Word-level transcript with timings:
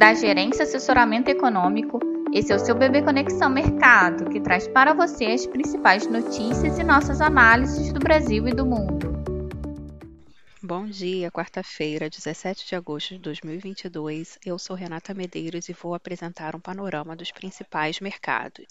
da 0.00 0.14
Gerência 0.14 0.62
Assessoramento 0.62 1.28
Econômico. 1.28 2.00
Esse 2.32 2.50
é 2.50 2.56
o 2.56 2.58
seu 2.58 2.74
Bebê 2.74 3.02
Conexão 3.02 3.50
Mercado, 3.50 4.30
que 4.30 4.40
traz 4.40 4.66
para 4.66 4.94
você 4.94 5.26
as 5.26 5.44
principais 5.44 6.06
notícias 6.06 6.78
e 6.78 6.82
nossas 6.82 7.20
análises 7.20 7.92
do 7.92 8.00
Brasil 8.00 8.48
e 8.48 8.54
do 8.54 8.64
mundo. 8.64 9.12
Bom 10.62 10.86
dia, 10.86 11.30
quarta-feira, 11.30 12.08
17 12.08 12.66
de 12.66 12.74
agosto 12.74 13.10
de 13.10 13.18
2022. 13.20 14.38
Eu 14.42 14.58
sou 14.58 14.74
Renata 14.74 15.12
Medeiros 15.12 15.68
e 15.68 15.74
vou 15.74 15.94
apresentar 15.94 16.56
um 16.56 16.60
panorama 16.60 17.14
dos 17.14 17.30
principais 17.30 18.00
mercados. 18.00 18.64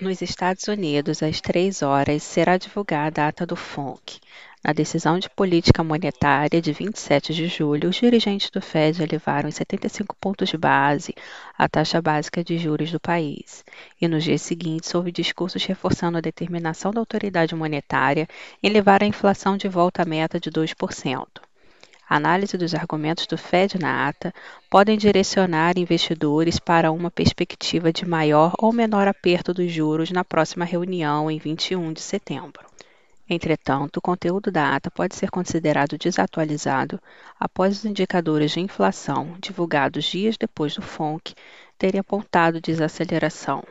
Nos 0.00 0.22
Estados 0.22 0.68
Unidos, 0.68 1.24
às 1.24 1.40
3 1.40 1.82
horas, 1.82 2.22
será 2.22 2.56
divulgada 2.56 3.24
a 3.24 3.28
ata 3.28 3.44
do 3.44 3.56
FONC. 3.56 4.20
Na 4.66 4.72
decisão 4.72 5.16
de 5.16 5.30
política 5.30 5.84
monetária 5.84 6.60
de 6.60 6.72
27 6.72 7.32
de 7.32 7.46
julho, 7.46 7.88
os 7.88 7.94
dirigentes 7.94 8.50
do 8.50 8.60
Fed 8.60 9.00
elevaram 9.00 9.48
em 9.48 9.52
75 9.52 10.16
pontos 10.20 10.48
de 10.48 10.58
base 10.58 11.14
a 11.56 11.68
taxa 11.68 12.02
básica 12.02 12.42
de 12.42 12.58
juros 12.58 12.90
do 12.90 12.98
país. 12.98 13.64
E 14.00 14.08
nos 14.08 14.24
dias 14.24 14.42
seguintes, 14.42 14.92
houve 14.92 15.12
discursos 15.12 15.64
reforçando 15.64 16.18
a 16.18 16.20
determinação 16.20 16.90
da 16.90 16.98
autoridade 16.98 17.54
monetária 17.54 18.26
em 18.60 18.68
levar 18.68 19.04
a 19.04 19.06
inflação 19.06 19.56
de 19.56 19.68
volta 19.68 20.02
à 20.02 20.04
meta 20.04 20.40
de 20.40 20.50
2%. 20.50 21.26
A 22.08 22.16
análise 22.16 22.58
dos 22.58 22.74
argumentos 22.74 23.28
do 23.28 23.38
Fed 23.38 23.78
na 23.78 24.08
ata 24.08 24.34
podem 24.68 24.98
direcionar 24.98 25.78
investidores 25.78 26.58
para 26.58 26.90
uma 26.90 27.08
perspectiva 27.08 27.92
de 27.92 28.04
maior 28.04 28.52
ou 28.58 28.72
menor 28.72 29.06
aperto 29.06 29.54
dos 29.54 29.70
juros 29.70 30.10
na 30.10 30.24
próxima 30.24 30.64
reunião 30.64 31.30
em 31.30 31.38
21 31.38 31.92
de 31.92 32.00
setembro. 32.00 32.66
Entretanto, 33.28 33.96
o 33.96 34.00
conteúdo 34.00 34.52
da 34.52 34.76
ata 34.76 34.88
pode 34.88 35.16
ser 35.16 35.30
considerado 35.30 35.98
desatualizado 35.98 37.00
após 37.40 37.78
os 37.78 37.84
indicadores 37.84 38.52
de 38.52 38.60
inflação, 38.60 39.36
divulgados 39.40 40.04
dias 40.04 40.36
depois 40.36 40.74
do 40.74 40.82
FONC, 40.82 41.34
terem 41.76 41.98
apontado 41.98 42.60
desaceleração. 42.60 43.64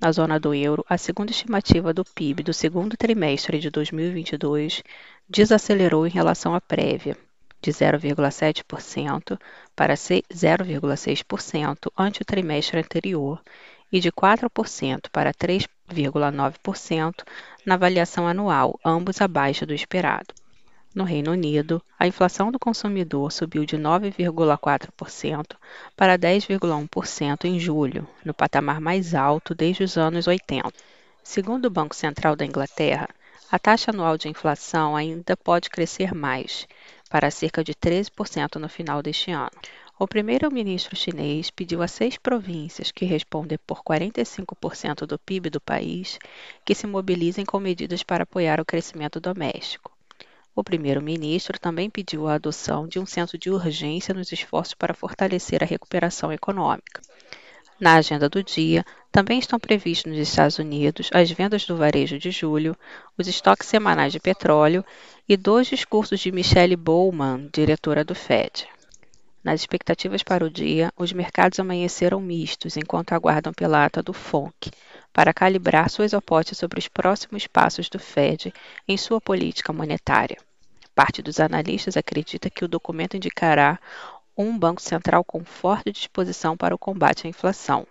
Na 0.00 0.12
zona 0.12 0.38
do 0.38 0.54
euro, 0.54 0.84
a 0.88 0.96
segunda 0.96 1.32
estimativa 1.32 1.92
do 1.92 2.04
PIB 2.04 2.44
do 2.44 2.52
segundo 2.52 2.96
trimestre 2.96 3.58
de 3.58 3.70
2022 3.70 4.82
desacelerou 5.28 6.06
em 6.06 6.10
relação 6.10 6.54
à 6.54 6.60
prévia, 6.60 7.16
de 7.60 7.72
0,7% 7.72 9.36
para 9.74 9.94
0,6% 9.94 11.90
ante 11.98 12.22
o 12.22 12.24
trimestre 12.24 12.78
anterior 12.78 13.42
e 13.90 13.98
de 13.98 14.12
4% 14.12 15.08
para 15.10 15.32
3,9% 15.86 17.24
na 17.64 17.74
avaliação 17.74 18.26
anual, 18.26 18.78
ambos 18.84 19.20
abaixo 19.20 19.64
do 19.66 19.74
esperado. 19.74 20.34
No 20.94 21.04
Reino 21.04 21.32
Unido, 21.32 21.82
a 21.98 22.06
inflação 22.06 22.50
do 22.50 22.58
consumidor 22.58 23.30
subiu 23.30 23.66
de 23.66 23.76
9,4% 23.76 25.56
para 25.94 26.18
10,1% 26.18 27.44
em 27.44 27.60
julho, 27.60 28.08
no 28.24 28.32
patamar 28.32 28.80
mais 28.80 29.14
alto 29.14 29.54
desde 29.54 29.84
os 29.84 29.98
anos 29.98 30.26
80. 30.26 30.72
Segundo 31.22 31.66
o 31.66 31.70
Banco 31.70 31.94
Central 31.94 32.34
da 32.34 32.46
Inglaterra, 32.46 33.08
a 33.52 33.58
taxa 33.58 33.90
anual 33.90 34.16
de 34.16 34.28
inflação 34.28 34.96
ainda 34.96 35.36
pode 35.36 35.68
crescer 35.68 36.14
mais, 36.14 36.66
para 37.10 37.30
cerca 37.30 37.62
de 37.62 37.74
13% 37.74 38.56
no 38.56 38.68
final 38.68 39.02
deste 39.02 39.30
ano. 39.30 39.50
O 39.98 40.06
primeiro-ministro 40.06 40.94
chinês 40.94 41.50
pediu 41.50 41.80
a 41.80 41.88
seis 41.88 42.18
províncias, 42.18 42.90
que 42.90 43.06
respondem 43.06 43.58
por 43.66 43.82
45% 43.82 45.06
do 45.06 45.18
PIB 45.18 45.48
do 45.48 45.58
país, 45.58 46.18
que 46.66 46.74
se 46.74 46.86
mobilizem 46.86 47.46
com 47.46 47.58
medidas 47.58 48.02
para 48.02 48.24
apoiar 48.24 48.60
o 48.60 48.64
crescimento 48.64 49.18
doméstico. 49.18 49.90
O 50.54 50.62
primeiro-ministro 50.62 51.58
também 51.58 51.88
pediu 51.88 52.28
a 52.28 52.34
adoção 52.34 52.86
de 52.86 52.98
um 52.98 53.06
senso 53.06 53.38
de 53.38 53.50
urgência 53.50 54.12
nos 54.12 54.30
esforços 54.30 54.74
para 54.74 54.92
fortalecer 54.92 55.62
a 55.62 55.66
recuperação 55.66 56.30
econômica. 56.30 57.00
Na 57.80 57.94
agenda 57.94 58.28
do 58.28 58.42
dia, 58.42 58.84
também 59.10 59.38
estão 59.38 59.58
previstos 59.58 60.12
nos 60.12 60.20
Estados 60.20 60.58
Unidos 60.58 61.08
as 61.10 61.30
vendas 61.30 61.64
do 61.64 61.74
varejo 61.74 62.18
de 62.18 62.30
julho, 62.30 62.76
os 63.16 63.26
estoques 63.28 63.66
semanais 63.66 64.12
de 64.12 64.20
petróleo 64.20 64.84
e 65.26 65.38
dois 65.38 65.68
discursos 65.68 66.20
de 66.20 66.30
Michelle 66.30 66.76
Bowman, 66.76 67.48
diretora 67.50 68.04
do 68.04 68.14
Fed. 68.14 68.75
Nas 69.46 69.60
expectativas 69.60 70.24
para 70.24 70.44
o 70.44 70.50
dia, 70.50 70.92
os 70.96 71.12
mercados 71.12 71.60
amanheceram 71.60 72.20
mistos 72.20 72.76
enquanto 72.76 73.12
aguardam 73.12 73.52
pela 73.52 73.84
ata 73.84 74.02
do 74.02 74.12
FONC 74.12 74.72
para 75.12 75.32
calibrar 75.32 75.88
suas 75.88 76.12
apostas 76.12 76.58
sobre 76.58 76.80
os 76.80 76.88
próximos 76.88 77.46
passos 77.46 77.88
do 77.88 77.96
Fed 77.96 78.52
em 78.88 78.96
sua 78.96 79.20
política 79.20 79.72
monetária. 79.72 80.36
Parte 80.96 81.22
dos 81.22 81.38
analistas 81.38 81.96
acredita 81.96 82.50
que 82.50 82.64
o 82.64 82.68
documento 82.68 83.16
indicará 83.16 83.78
um 84.36 84.58
Banco 84.58 84.82
Central 84.82 85.22
com 85.22 85.44
forte 85.44 85.92
disposição 85.92 86.56
para 86.56 86.74
o 86.74 86.78
combate 86.78 87.28
à 87.28 87.30
inflação, 87.30 87.86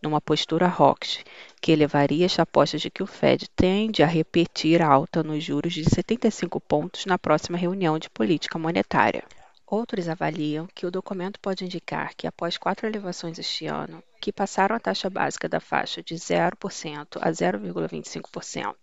numa 0.00 0.20
postura 0.20 0.68
hawkish, 0.68 1.24
que 1.60 1.72
elevaria 1.72 2.24
as 2.24 2.38
apostas 2.38 2.80
de 2.80 2.88
que 2.88 3.02
o 3.02 3.06
Fed 3.08 3.48
tende 3.56 4.00
a 4.04 4.06
repetir 4.06 4.80
a 4.80 4.86
alta 4.86 5.24
nos 5.24 5.42
juros 5.42 5.72
de 5.72 5.84
75 5.84 6.60
pontos 6.60 7.04
na 7.04 7.18
próxima 7.18 7.58
reunião 7.58 7.98
de 7.98 8.08
política 8.08 8.60
monetária. 8.60 9.24
Outros 9.66 10.10
avaliam 10.10 10.68
que 10.74 10.84
o 10.84 10.90
documento 10.90 11.40
pode 11.40 11.64
indicar 11.64 12.14
que, 12.14 12.26
após 12.26 12.58
quatro 12.58 12.86
elevações 12.86 13.38
este 13.38 13.66
ano, 13.66 14.02
que 14.20 14.30
passaram 14.30 14.76
a 14.76 14.78
taxa 14.78 15.08
básica 15.08 15.48
da 15.48 15.58
faixa 15.58 16.02
de 16.02 16.14
0% 16.14 17.18
a 17.18 17.30
0,25% 17.30 18.74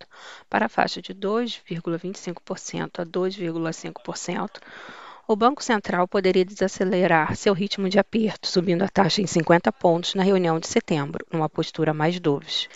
para 0.50 0.66
a 0.66 0.69
faixa 0.69 1.00
de 1.00 1.14
2,25% 1.14 3.00
a 3.00 3.06
2,5%, 3.06 4.59
o 5.28 5.36
Banco 5.36 5.64
Central 5.64 6.08
poderia 6.08 6.44
desacelerar 6.44 7.36
seu 7.36 7.53
ritmo 7.53 7.88
de 7.88 8.00
aperto, 8.00 8.48
subindo 8.48 8.81
a 8.81 8.90
taxa 8.90 9.22
em 9.22 9.28
50 9.28 9.72
pontos 9.72 10.16
na 10.16 10.24
reunião 10.24 10.59
de 10.59 10.68
setembro, 10.68 11.25
numa 11.31 11.48
postura 11.48 11.94
mais 11.94 12.19
dovish. 12.19 12.68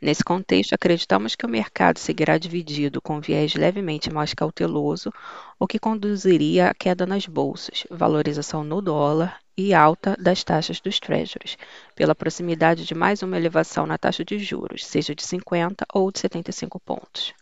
Nesse 0.00 0.22
contexto, 0.22 0.74
acreditamos 0.74 1.34
que 1.34 1.44
o 1.44 1.48
mercado 1.48 1.98
seguirá 1.98 2.38
dividido 2.38 3.02
com 3.02 3.20
viés 3.20 3.54
levemente 3.54 4.12
mais 4.12 4.32
cauteloso, 4.32 5.12
o 5.58 5.66
que 5.66 5.78
conduziria 5.78 6.70
à 6.70 6.74
queda 6.74 7.04
nas 7.04 7.26
bolsas, 7.26 7.84
valorização 7.90 8.62
no 8.62 8.80
dólar 8.80 9.40
e 9.56 9.74
alta 9.74 10.16
das 10.16 10.44
taxas 10.44 10.80
dos 10.80 11.00
treasuries, 11.00 11.58
pela 11.96 12.14
proximidade 12.14 12.84
de 12.84 12.94
mais 12.94 13.24
uma 13.24 13.36
elevação 13.36 13.86
na 13.86 13.98
taxa 13.98 14.24
de 14.24 14.38
juros, 14.38 14.86
seja 14.86 15.16
de 15.16 15.24
50 15.24 15.84
ou 15.92 16.12
de 16.12 16.20
75 16.20 16.78
pontos. 16.78 17.34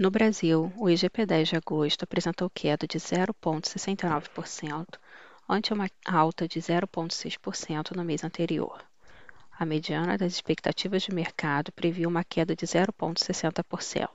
No 0.00 0.10
Brasil, 0.10 0.72
o 0.78 0.86
IGP-10 0.86 1.50
de 1.50 1.56
agosto 1.56 2.04
apresentou 2.04 2.48
queda 2.48 2.86
de 2.86 2.98
0,69%, 2.98 4.86
ante 5.46 5.74
uma 5.74 5.90
alta 6.06 6.48
de 6.48 6.58
0,6% 6.58 7.94
no 7.94 8.02
mês 8.02 8.24
anterior. 8.24 8.82
A 9.56 9.64
mediana 9.64 10.18
das 10.18 10.32
expectativas 10.32 11.02
de 11.04 11.14
mercado 11.14 11.70
previu 11.70 12.08
uma 12.08 12.24
queda 12.24 12.56
de 12.56 12.66
0,60%. 12.66 14.08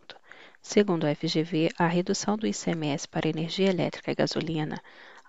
Segundo 0.61 1.05
a 1.05 1.15
FGV, 1.15 1.69
a 1.77 1.87
redução 1.87 2.37
do 2.37 2.45
ICMS 2.45 3.07
para 3.07 3.29
energia 3.29 3.69
elétrica 3.69 4.11
e 4.11 4.15
gasolina 4.15 4.81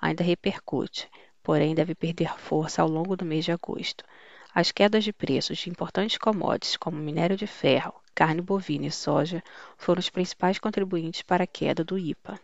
ainda 0.02 0.24
repercute, 0.24 1.08
porém 1.44 1.76
deve 1.76 1.94
perder 1.94 2.36
força 2.38 2.82
ao 2.82 2.88
longo 2.88 3.16
do 3.16 3.24
mês 3.24 3.44
de 3.44 3.52
agosto. 3.52 4.04
As 4.52 4.72
quedas 4.72 5.04
de 5.04 5.12
preços 5.12 5.58
de 5.58 5.70
importantes 5.70 6.18
commodities 6.18 6.76
como 6.76 6.96
minério 6.96 7.36
de 7.36 7.46
ferro, 7.46 7.94
carne 8.12 8.40
bovina 8.40 8.86
e 8.86 8.90
soja 8.90 9.40
foram 9.78 10.00
os 10.00 10.10
principais 10.10 10.58
contribuintes 10.58 11.22
para 11.22 11.44
a 11.44 11.46
queda 11.46 11.84
do 11.84 11.96
IPA. 11.96 12.40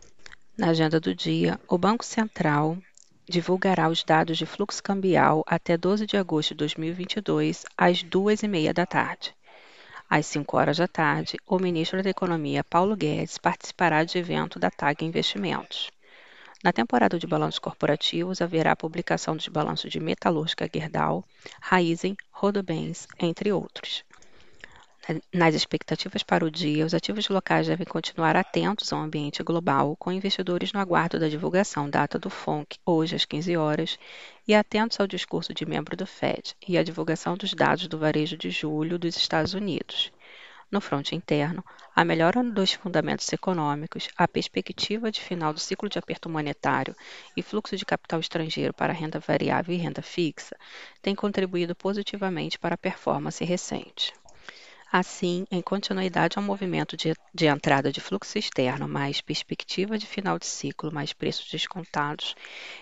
Na 0.57 0.69
agenda 0.69 1.01
do 1.01 1.13
dia, 1.13 1.59
o 1.67 1.77
Banco 1.77 2.05
Central 2.05 2.77
divulgará 3.29 3.89
os 3.89 4.03
dados 4.03 4.37
de 4.37 4.45
fluxo 4.45 4.81
cambial 4.81 5.43
até 5.45 5.75
12 5.75 6.05
de 6.05 6.15
agosto 6.15 6.51
de 6.51 6.59
2022, 6.59 7.65
às 7.77 8.03
2h30 8.03 8.73
da 8.73 8.85
tarde. 8.85 9.35
Às 10.09 10.25
5 10.27 10.55
horas 10.55 10.77
da 10.77 10.87
tarde, 10.87 11.37
o 11.45 11.59
ministro 11.59 12.01
da 12.01 12.09
Economia, 12.09 12.63
Paulo 12.63 12.95
Guedes, 12.95 13.37
participará 13.37 14.05
de 14.05 14.17
evento 14.17 14.57
da 14.57 14.71
TAG 14.71 15.03
Investimentos. 15.03 15.91
Na 16.63 16.71
temporada 16.71 17.19
de 17.19 17.27
balanços 17.27 17.59
corporativos, 17.59 18.41
haverá 18.41 18.71
a 18.71 18.75
publicação 18.75 19.35
dos 19.35 19.47
balanços 19.49 19.91
de 19.91 19.99
Metalúrgica 19.99 20.69
Gerdau, 20.73 21.23
Raizen, 21.61 22.15
Rodobens, 22.31 23.07
entre 23.19 23.51
outros. 23.51 24.03
Nas 25.33 25.55
expectativas 25.55 26.21
para 26.21 26.43
o 26.43 26.51
dia, 26.51 26.85
os 26.85 26.93
ativos 26.93 27.29
locais 27.29 27.67
devem 27.67 27.85
continuar 27.85 28.35
atentos 28.35 28.91
ao 28.91 28.99
ambiente 28.99 29.41
global, 29.41 29.95
com 29.95 30.11
investidores 30.11 30.73
no 30.73 30.81
aguardo 30.81 31.17
da 31.17 31.29
divulgação 31.29 31.89
data 31.89 32.19
do 32.19 32.29
FONC, 32.29 32.77
hoje 32.85 33.15
às 33.15 33.23
15 33.23 33.55
horas, 33.55 33.97
e 34.45 34.53
atentos 34.53 34.99
ao 34.99 35.07
discurso 35.07 35.53
de 35.53 35.65
membro 35.65 35.95
do 35.95 36.05
FED 36.05 36.57
e 36.67 36.77
à 36.77 36.83
divulgação 36.83 37.37
dos 37.37 37.53
dados 37.53 37.87
do 37.87 37.97
varejo 37.97 38.35
de 38.35 38.49
julho 38.49 38.99
dos 38.99 39.15
Estados 39.15 39.53
Unidos. 39.53 40.11
No 40.69 40.81
fronte 40.81 41.15
interno, 41.15 41.63
a 41.95 42.03
melhora 42.03 42.43
dos 42.43 42.73
fundamentos 42.73 43.31
econômicos, 43.31 44.09
a 44.17 44.27
perspectiva 44.27 45.09
de 45.09 45.21
final 45.21 45.53
do 45.53 45.59
ciclo 45.61 45.87
de 45.87 45.97
aperto 45.97 46.29
monetário 46.29 46.93
e 47.33 47.41
fluxo 47.41 47.77
de 47.77 47.85
capital 47.85 48.19
estrangeiro 48.19 48.73
para 48.73 48.91
renda 48.91 49.21
variável 49.21 49.73
e 49.73 49.77
renda 49.77 50.01
fixa 50.01 50.57
têm 51.01 51.15
contribuído 51.15 51.73
positivamente 51.73 52.59
para 52.59 52.75
a 52.75 52.77
performance 52.77 53.45
recente. 53.45 54.11
Assim, 54.91 55.45
em 55.51 55.61
continuidade 55.61 56.37
ao 56.37 56.43
movimento 56.43 56.95
de, 56.95 57.13
de, 57.33 57.45
entrada 57.45 57.91
de 57.91 57.99
fluxo 57.99 58.37
externo 58.37 58.87
mais 58.87 59.19
perspectiva 59.19 59.97
de 59.97 60.07
final 60.07 60.39
de 60.39 60.45
ciclo 60.45 60.93
mais 60.93 61.11
preços 61.11 61.51
descontados, 61.51 62.35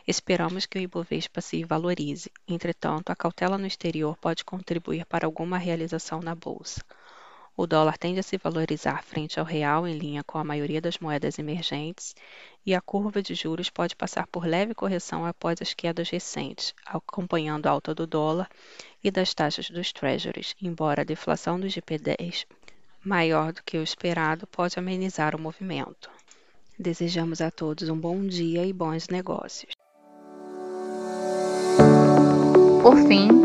esperamos 0.07 0.67
que 0.67 0.77
o 0.77 0.81
Ibovespa 0.81 1.41
se 1.41 1.63
valorize. 1.63 2.31
Entretanto, 2.47 3.09
a 3.09 3.15
cautela 3.15 3.57
no 3.57 3.65
exterior 3.65 4.15
pode 4.17 4.45
contribuir 4.45 5.03
para 5.07 5.25
alguma 5.25 5.57
realização 5.57 6.21
na 6.21 6.35
bolsa. 6.35 6.83
O 7.57 7.65
dólar 7.65 7.97
tende 7.97 8.19
a 8.19 8.23
se 8.23 8.37
valorizar 8.37 9.03
frente 9.03 9.39
ao 9.39 9.45
real 9.45 9.87
em 9.87 9.97
linha 9.97 10.23
com 10.23 10.37
a 10.37 10.43
maioria 10.43 10.81
das 10.81 10.99
moedas 10.99 11.39
emergentes, 11.39 12.15
e 12.65 12.75
a 12.75 12.81
curva 12.81 13.21
de 13.21 13.33
juros 13.33 13.69
pode 13.69 13.95
passar 13.95 14.27
por 14.27 14.45
leve 14.45 14.73
correção 14.73 15.25
após 15.25 15.61
as 15.61 15.73
quedas 15.73 16.09
recentes, 16.09 16.73
acompanhando 16.85 17.67
a 17.67 17.71
alta 17.71 17.95
do 17.95 18.05
dólar 18.05 18.49
e 19.03 19.09
das 19.09 19.33
taxas 19.33 19.69
dos 19.69 19.93
treasuries, 19.93 20.55
embora 20.61 21.01
a 21.01 21.05
deflação 21.05 21.59
do 21.59 21.67
GP10 21.67 22.45
maior 23.05 23.53
do 23.53 23.61
que 23.63 23.77
o 23.77 23.83
esperado 23.83 24.47
pode 24.47 24.79
amenizar 24.79 25.35
o 25.35 25.39
movimento. 25.39 26.09
Desejamos 26.77 27.39
a 27.39 27.51
todos 27.51 27.87
um 27.87 27.97
bom 27.97 28.25
dia 28.25 28.65
e 28.65 28.73
bons 28.73 29.07
negócios. 29.07 29.71
Por 32.81 32.97
fim, 33.07 33.44